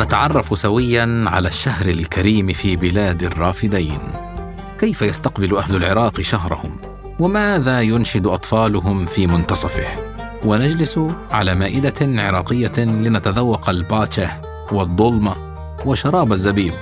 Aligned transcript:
نتعرف 0.00 0.58
سويا 0.58 1.24
على 1.26 1.48
الشهر 1.48 1.86
الكريم 1.86 2.52
في 2.52 2.76
بلاد 2.76 3.22
الرافدين. 3.22 3.98
كيف 4.78 5.02
يستقبل 5.02 5.56
أهل 5.56 5.76
العراق 5.76 6.20
شهرهم؟ 6.20 6.76
وماذا 7.20 7.80
ينشد 7.80 8.26
أطفالهم 8.26 9.06
في 9.06 9.26
منتصفه؟ 9.26 9.86
ونجلس 10.44 11.00
على 11.30 11.54
مائدة 11.54 12.22
عراقية 12.22 12.78
لنتذوق 12.78 13.70
الباتشه 13.70 14.30
والضلمه 14.72 15.36
وشراب 15.86 16.32
الزبيب. 16.32 16.72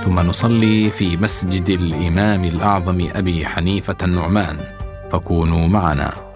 ثم 0.00 0.20
نصلي 0.20 0.90
في 0.90 1.16
مسجد 1.16 1.70
الإمام 1.70 2.44
الأعظم 2.44 3.08
أبي 3.14 3.46
حنيفة 3.46 3.96
النعمان. 4.02 4.56
فكونوا 5.10 5.68
معنا. 5.68 6.27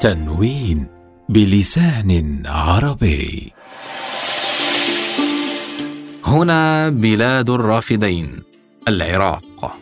تنوين 0.00 0.86
بلسان 1.28 2.42
عربي. 2.46 3.52
هنا 6.24 6.88
بلاد 6.88 7.50
الرافدين 7.50 8.42
العراق. 8.88 9.78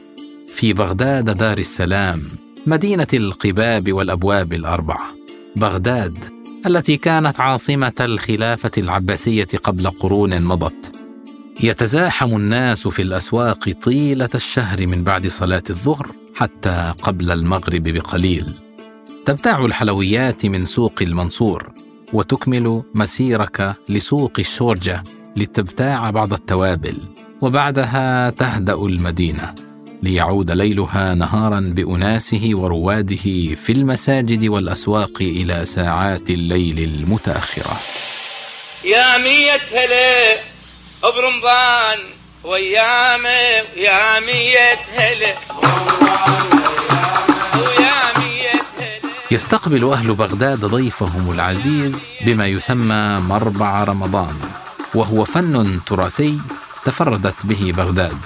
في 0.53 0.73
بغداد 0.73 1.31
دار 1.31 1.59
السلام 1.59 2.23
مدينة 2.67 3.07
القباب 3.15 3.93
والأبواب 3.93 4.53
الأربعة. 4.53 5.15
بغداد 5.57 6.19
التي 6.67 6.97
كانت 6.97 7.41
عاصمة 7.41 7.95
الخلافة 8.01 8.71
العباسية 8.79 9.49
قبل 9.65 9.91
قرون 9.91 10.43
مضت. 10.43 10.93
يتزاحم 11.63 12.37
الناس 12.37 12.89
في 12.89 13.03
الأسواق 13.03 13.73
طيلة 13.83 14.31
الشهر 14.35 14.87
من 14.87 15.05
بعد 15.05 15.27
صلاة 15.27 15.65
الظهر 15.71 16.11
حتى 16.35 16.95
قبل 17.03 17.31
المغرب 17.31 17.83
بقليل. 17.83 18.68
تبتاع 19.29 19.65
الحلويات 19.65 20.47
من 20.47 20.67
سوق 20.67 20.95
المنصور 21.03 21.73
وتكمل 22.13 22.83
مسيرك 22.95 23.75
لسوق 23.89 24.33
الشورجة 24.39 25.03
لتبتاع 25.37 26.11
بعض 26.11 26.33
التوابل 26.33 26.97
وبعدها 27.41 28.31
تهدأ 28.31 28.75
المدينة 28.75 29.55
ليعود 30.03 30.51
ليلها 30.51 31.15
نهارا 31.15 31.73
بأناسه 31.77 32.51
ورواده 32.55 33.55
في 33.55 33.73
المساجد 33.73 34.47
والأسواق 34.47 35.21
إلى 35.21 35.67
ساعات 35.67 36.31
الليل 36.31 36.79
المتأخرة. 36.79 37.77
يا 38.85 39.19
مية 39.19 39.61
هلأ 39.73 40.41
برمضان 41.03 41.99
ويامة 42.45 43.29
يا 43.77 44.21
مية 44.21 44.79
هلأ. 44.95 46.08
يستقبل 49.39 49.85
أهل 49.85 50.15
بغداد 50.15 50.65
ضيفهم 50.65 51.31
العزيز 51.31 52.13
بما 52.27 52.47
يسمى 52.47 53.19
مربع 53.21 53.85
رمضان 53.85 54.37
وهو 54.95 55.25
فن 55.25 55.81
تراثي 55.87 56.41
تفردت 56.85 57.47
به 57.47 57.73
بغداد. 57.77 58.19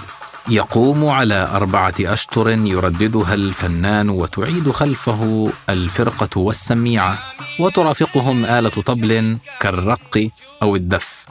يقوم 0.49 1.07
على 1.07 1.49
أربعة 1.53 1.95
اشطر 2.01 2.49
يرددها 2.49 3.35
الفنان 3.35 4.09
وتعيد 4.09 4.71
خلفه 4.71 5.53
الفرقة 5.71 6.41
والسميعة 6.41 7.19
وترافقهم 7.61 8.45
آلة 8.45 8.69
طبل 8.71 9.39
كالرق 9.61 10.29
أو 10.63 10.77
الدف. 10.77 11.27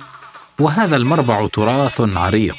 وهذا 0.60 0.96
المربع 0.96 1.48
تراث 1.48 2.02
عريق 2.02 2.58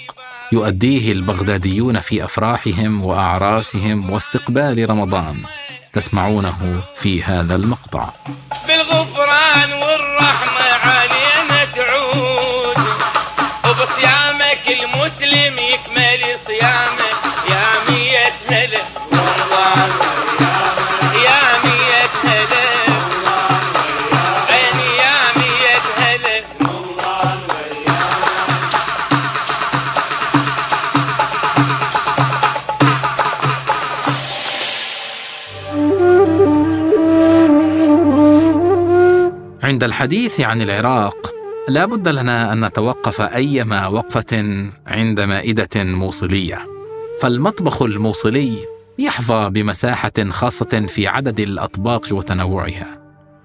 يؤديه 0.52 1.12
البغداديون 1.12 2.00
في 2.00 2.24
أفراحهم 2.24 3.04
وأعراسهم 3.04 4.10
واستقبال 4.10 4.90
رمضان. 4.90 5.36
تسمعونه 5.92 6.82
في 6.94 7.22
هذا 7.24 7.54
المقطع. 7.54 8.08
بالغفران 8.68 9.72
والرحمة 9.72 10.68
علينا 10.84 11.64
تعود 11.64 12.76
وبصيامك 13.64 14.64
المسلم 14.68 15.58
يكمل 15.58 16.38
صيامه 16.46 16.71
عند 39.82 39.90
الحديث 39.90 40.40
عن 40.40 40.62
العراق. 40.62 41.32
لا 41.68 41.84
بد 41.84 42.08
لنا 42.08 42.52
أن 42.52 42.64
نتوقف 42.64 43.20
أيما 43.20 43.86
وقفة 43.86 44.44
عند 44.86 45.20
مائدة 45.20 45.68
موصلية. 45.76 46.58
فالمطبخ 47.20 47.82
الموصلي 47.82 48.56
يحظى 48.98 49.50
بمساحة 49.50 50.12
خاصة 50.30 50.86
في 50.88 51.06
عدد 51.06 51.40
الأطباق 51.40 52.08
وتنوعها. 52.12 52.98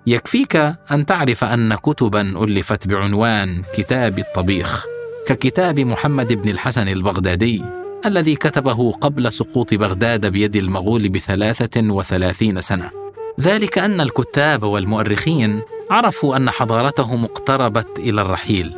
يكفيك 0.08 0.56
أن 0.92 1.06
تعرف 1.06 1.44
أن 1.44 1.76
كتبا 1.76 2.44
ألفت 2.44 2.88
بعنوان 2.88 3.64
كتاب 3.74 4.20
الطبيخ 4.20 4.86
ككتاب 5.28 5.80
محمد 5.80 6.34
بن 6.34 6.50
الحسن 6.50 6.88
البغدادي 6.88 7.64
الذي 8.06 8.36
كتبه 8.36 8.92
قبل 8.92 9.34
سقوط 9.34 9.74
بغداد 9.74 10.26
بيد 10.26 10.56
المغول 10.56 11.10
بثلاثة 11.10 11.82
وثلاثين 11.94 12.62
سنة. 12.62 13.07
ذلك 13.42 13.78
أن 13.78 14.02
الكتاب 14.02 14.64
والمؤرخين 14.64 15.62
عرفوا 15.92 16.38
أن 16.38 16.50
حضارتهم 16.50 17.24
اقتربت 17.24 18.00
إلى 18.00 18.22
الرحيل 18.22 18.74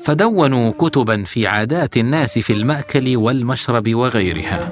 فدونوا 0.00 0.72
كتبا 0.72 1.24
في 1.24 1.46
عادات 1.46 1.96
الناس 1.96 2.38
في 2.38 2.52
المأكل 2.52 3.16
والمشرب 3.16 3.94
وغيرها. 3.94 4.70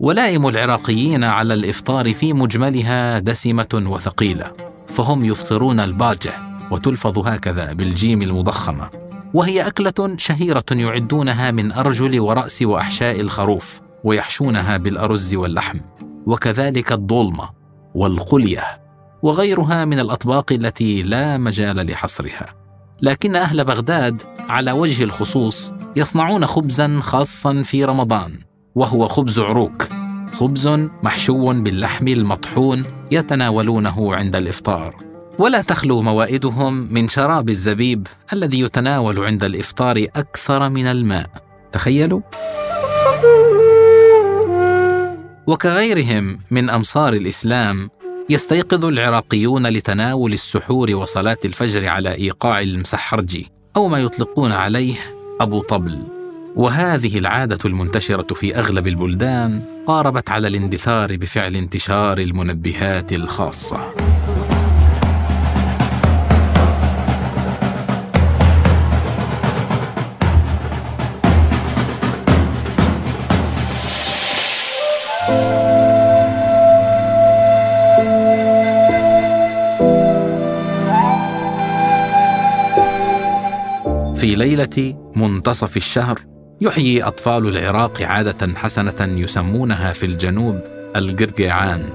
ولائم 0.00 0.48
العراقيين 0.48 1.24
على 1.24 1.54
الإفطار 1.54 2.14
في 2.14 2.32
مجملها 2.32 3.18
دسمة 3.18 3.68
وثقيلة 3.74 4.52
فهم 4.86 5.24
يفطرون 5.24 5.80
الباجة 5.80 6.32
وتلفظ 6.70 7.18
هكذا 7.18 7.72
بالجيم 7.72 8.22
المضخمة 8.22 8.90
وهي 9.34 9.66
أكلة 9.66 10.16
شهيرة 10.16 10.64
يعدونها 10.70 11.50
من 11.50 11.72
أرجل 11.72 12.20
ورأس 12.20 12.62
وأحشاء 12.62 13.20
الخروف. 13.20 13.87
ويحشونها 14.04 14.76
بالأرز 14.76 15.34
واللحم 15.34 15.78
وكذلك 16.26 16.92
الضلمة 16.92 17.48
والقلية 17.94 18.62
وغيرها 19.22 19.84
من 19.84 19.98
الأطباق 19.98 20.52
التي 20.52 21.02
لا 21.02 21.38
مجال 21.38 21.90
لحصرها. 21.90 22.54
لكن 23.02 23.36
أهل 23.36 23.64
بغداد 23.64 24.22
على 24.38 24.72
وجه 24.72 25.04
الخصوص 25.04 25.72
يصنعون 25.96 26.46
خبزا 26.46 27.00
خاصا 27.00 27.62
في 27.62 27.84
رمضان 27.84 28.38
وهو 28.74 29.08
خبز 29.08 29.38
عروك 29.38 29.88
خبز 30.32 30.68
محشو 31.02 31.52
باللحم 31.52 32.08
المطحون 32.08 32.84
يتناولونه 33.10 34.14
عند 34.14 34.36
الإفطار. 34.36 34.96
ولا 35.38 35.62
تخلو 35.62 36.02
موائدهم 36.02 36.92
من 36.92 37.08
شراب 37.08 37.48
الزبيب 37.48 38.06
الذي 38.32 38.60
يتناول 38.60 39.24
عند 39.24 39.44
الإفطار 39.44 40.06
أكثر 40.16 40.68
من 40.68 40.86
الماء. 40.86 41.30
تخيلوا؟ 41.72 42.20
وكغيرهم 45.48 46.40
من 46.50 46.70
أمصار 46.70 47.12
الإسلام 47.12 47.90
يستيقظ 48.30 48.84
العراقيون 48.84 49.66
لتناول 49.66 50.32
السحور 50.32 50.94
وصلاة 50.94 51.38
الفجر 51.44 51.86
على 51.86 52.14
إيقاع 52.14 52.60
المسحرجي 52.60 53.50
أو 53.76 53.88
ما 53.88 53.98
يطلقون 53.98 54.52
عليه 54.52 54.96
أبو 55.40 55.60
طبل. 55.60 55.98
وهذه 56.56 57.18
العادة 57.18 57.58
المنتشرة 57.64 58.34
في 58.34 58.56
أغلب 58.56 58.86
البلدان 58.86 59.62
قاربت 59.86 60.30
على 60.30 60.48
الاندثار 60.48 61.16
بفعل 61.16 61.56
انتشار 61.56 62.18
المنبهات 62.18 63.12
الخاصة. 63.12 63.94
في 84.14 84.34
ليلة 84.34 84.96
منتصف 85.16 85.76
الشهر 85.76 86.20
يحيي 86.60 87.02
أطفال 87.02 87.48
العراق 87.48 88.02
عادة 88.02 88.54
حسنة 88.54 89.20
يسمونها 89.20 89.92
في 89.92 90.06
الجنوب 90.06 90.60
القرقيعان 90.96 91.90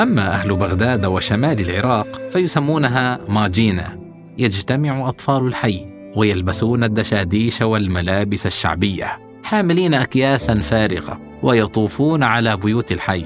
أما 0.00 0.28
أهل 0.32 0.56
بغداد 0.56 1.06
وشمال 1.06 1.60
العراق 1.60 2.30
فيسمونها 2.30 3.18
ماجينة. 3.28 3.98
يجتمع 4.38 5.08
أطفال 5.08 5.46
الحي 5.46 5.86
ويلبسون 6.16 6.84
الدشاديش 6.84 7.62
والملابس 7.62 8.46
الشعبية 8.46 9.18
حاملين 9.42 9.94
اكياسا 9.94 10.60
فارغة 10.60 11.20
ويطوفون 11.42 12.22
على 12.22 12.56
بيوت 12.56 12.92
الحي. 12.92 13.24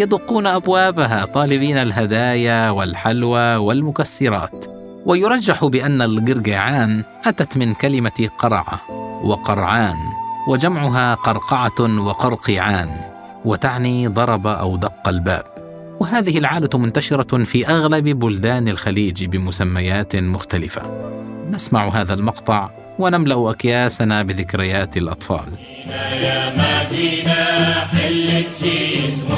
يدقون 0.00 0.46
أبوابها 0.46 1.24
طالبين 1.24 1.76
الهدايا 1.76 2.70
والحلوى 2.70 3.56
والمكسرات 3.56 4.64
ويرجح 5.06 5.64
بأن 5.64 6.02
القرقعان 6.02 7.04
أتت 7.24 7.58
من 7.58 7.74
كلمة 7.74 8.28
قرعة 8.38 8.80
وقرعان 9.24 9.96
وجمعها 10.48 11.14
قرقعة 11.14 11.80
وقرقعان 11.80 12.90
وتعني 13.44 14.06
ضرب 14.08 14.46
أو 14.46 14.76
دق 14.76 15.08
الباب. 15.08 15.44
وهذه 16.00 16.38
العاده 16.38 16.78
منتشرة 16.78 17.44
في 17.44 17.68
أغلب 17.68 18.08
بلدان 18.08 18.68
الخليج 18.68 19.24
بمسميات 19.24 20.16
مختلفة. 20.16 20.82
نسمع 21.50 21.88
هذا 21.88 22.14
المقطع 22.14 22.70
ونملأ 22.98 23.50
أكياسنا 23.50 24.22
بذكريات 24.22 24.96
الأطفال. 24.96 25.48
يا 25.86 26.50
مدينة 26.50 27.34
حل 27.92 28.30
الجيس 28.30 29.29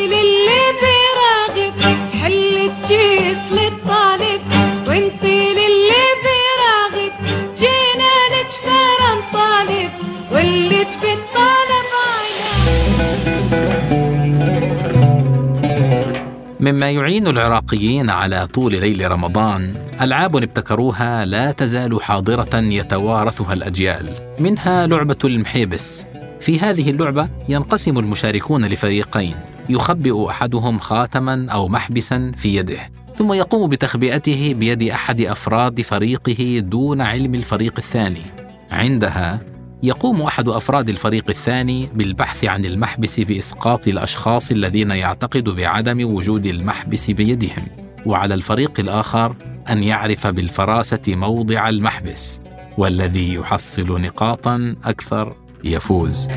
مما 16.83 16.91
يعين 16.91 17.27
العراقيين 17.27 18.11
على 18.11 18.47
طول 18.47 18.73
ليل 18.73 19.11
رمضان 19.11 19.75
ألعاب 20.01 20.37
ابتكروها 20.37 21.25
لا 21.25 21.53
تزال 21.53 22.03
حاضرة 22.03 22.57
يتوارثها 22.57 23.53
الأجيال 23.53 24.11
منها 24.39 24.87
لعبة 24.87 25.17
المحيبس. 25.25 26.07
في 26.41 26.61
هذه 26.61 26.91
اللعبة 26.91 27.29
ينقسم 27.49 27.99
المشاركون 27.99 28.65
لفريقين 28.65 29.35
يخبئ 29.69 30.29
أحدهم 30.29 30.79
خاتما 30.79 31.47
أو 31.53 31.69
محبسا 31.69 32.33
في 32.37 32.57
يده 32.57 32.91
ثم 33.17 33.33
يقوم 33.33 33.71
بتخبئته 33.71 34.55
بيد 34.55 34.83
أحد 34.83 35.21
أفراد 35.21 35.81
فريقه 35.81 36.59
دون 36.59 37.01
علم 37.01 37.35
الفريق 37.35 37.75
الثاني. 37.79 38.23
عندها 38.71 39.41
يقوم 39.83 40.23
أحد 40.23 40.49
أفراد 40.49 40.89
الفريق 40.89 41.25
الثاني 41.29 41.89
بالبحث 41.95 42.45
عن 42.45 42.65
المحبس 42.65 43.21
بإسقاط 43.21 43.89
الأشخاص 43.89 44.51
الذين 44.51 44.91
يعتقد 44.91 45.45
بعدم 45.45 46.15
وجود 46.15 46.47
المحبس 46.47 47.11
بيدهم 47.11 47.67
وعلى 48.07 48.35
الفريق 48.35 48.81
الآخر 48.81 49.37
أن 49.71 49.83
يعرف 49.83 50.27
بالفراسة 50.27 51.03
موضع 51.09 51.69
المحبس 51.69 52.41
والذي 52.79 53.35
يحصل 53.35 54.01
نقاطا 54.01 54.77
أكثر 54.85 55.37
يفوز. 55.65 56.29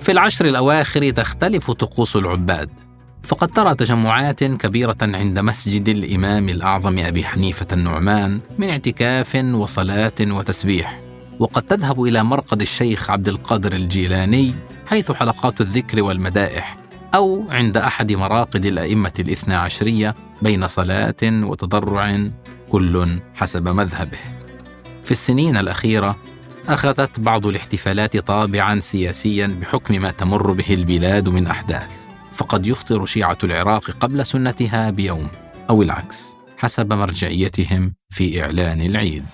في 0.00 0.12
العشر 0.12 0.44
الأواخر 0.44 1.10
تختلف 1.10 1.70
طقوس 1.70 2.16
العباد. 2.16 2.87
فقد 3.28 3.48
ترى 3.48 3.74
تجمعات 3.74 4.44
كبيرة 4.44 4.96
عند 5.02 5.38
مسجد 5.38 5.88
الإمام 5.88 6.48
الأعظم 6.48 6.98
أبي 6.98 7.24
حنيفة 7.24 7.66
النعمان 7.72 8.40
من 8.58 8.68
اعتكاف 8.68 9.34
وصلاة 9.34 10.12
وتسبيح، 10.20 11.00
وقد 11.38 11.62
تذهب 11.62 12.02
إلى 12.02 12.24
مرقد 12.24 12.60
الشيخ 12.60 13.10
عبد 13.10 13.28
القادر 13.28 13.72
الجيلاني 13.72 14.54
حيث 14.86 15.12
حلقات 15.12 15.60
الذكر 15.60 16.02
والمدائح، 16.02 16.76
أو 17.14 17.44
عند 17.50 17.76
أحد 17.76 18.12
مراقد 18.12 18.66
الأئمة 18.66 19.12
الاثنى 19.18 19.54
عشرية 19.54 20.14
بين 20.42 20.68
صلاة 20.68 21.22
وتضرع 21.22 22.30
كل 22.70 23.20
حسب 23.34 23.68
مذهبه. 23.68 24.18
في 25.04 25.10
السنين 25.10 25.56
الأخيرة 25.56 26.16
أخذت 26.68 27.20
بعض 27.20 27.46
الاحتفالات 27.46 28.16
طابعا 28.16 28.80
سياسيا 28.80 29.46
بحكم 29.60 30.02
ما 30.02 30.10
تمر 30.10 30.52
به 30.52 30.74
البلاد 30.74 31.28
من 31.28 31.46
أحداث. 31.46 32.07
فقد 32.38 32.66
يفطر 32.66 33.06
شيعة 33.06 33.38
العراق 33.44 33.90
قبل 33.90 34.26
سنتها 34.26 34.90
بيوم 34.90 35.28
أو 35.70 35.82
العكس 35.82 36.34
حسب 36.58 36.92
مرجعيتهم 36.92 37.94
في 38.10 38.42
إعلان 38.42 38.80
العيد. 38.80 39.26